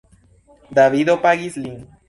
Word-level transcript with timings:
Davido 0.79 1.17
pagis 1.27 1.63
lin. 1.67 1.81